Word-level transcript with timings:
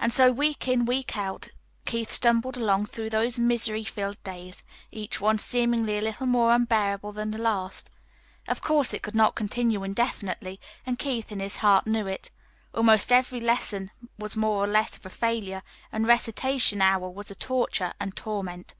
And 0.00 0.10
so 0.10 0.32
week 0.32 0.66
in 0.68 0.72
and 0.78 0.88
week 0.88 1.14
out 1.14 1.50
Keith 1.84 2.10
stumbled 2.10 2.56
along 2.56 2.86
through 2.86 3.10
those 3.10 3.38
misery 3.38 3.84
filled 3.84 4.16
days, 4.22 4.64
each 4.90 5.20
one 5.20 5.36
seemingly 5.36 5.98
a 5.98 6.00
little 6.00 6.24
more 6.26 6.54
unbearable 6.54 7.12
than 7.12 7.30
the 7.30 7.36
last. 7.36 7.90
Of 8.46 8.62
course, 8.62 8.94
it 8.94 9.02
could 9.02 9.14
not 9.14 9.34
continue 9.34 9.84
indefinitely, 9.84 10.58
and 10.86 10.98
Keith, 10.98 11.30
in 11.30 11.40
his 11.40 11.56
heart, 11.56 11.86
knew 11.86 12.06
it. 12.06 12.30
Almost 12.72 13.12
every 13.12 13.40
lesson 13.42 13.90
was 14.18 14.34
more 14.34 14.64
or 14.64 14.66
less 14.66 14.96
of 14.96 15.04
a 15.04 15.10
failure, 15.10 15.62
and 15.92 16.06
recitation 16.06 16.80
hour 16.80 17.10
was 17.10 17.30
a 17.30 17.34
torture 17.34 17.92
and 18.00 18.12
a 18.14 18.16
torment. 18.16 18.74